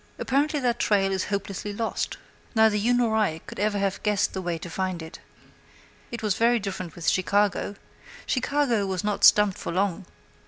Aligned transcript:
Apparently 0.17 0.59
that 0.59 0.79
trail 0.79 1.11
is 1.11 1.25
hopelessly 1.25 1.71
lost. 1.73 2.17
Neither 2.55 2.75
you 2.75 2.91
nor 2.91 3.15
I 3.15 3.37
could 3.45 3.59
ever 3.59 3.77
have 3.77 4.01
guessed 4.01 4.31
out 4.31 4.33
the 4.33 4.41
way 4.41 4.57
to 4.57 4.67
find 4.67 4.99
it. 5.03 5.19
It 6.09 6.23
was 6.23 6.33
very 6.33 6.57
different 6.57 6.95
with 6.95 7.07
Chicago. 7.07 7.75
Chicago 8.25 8.87
was 8.87 9.03
not 9.03 9.23
stumped 9.23 9.59
for 9.59 9.71
long. 9.71 10.07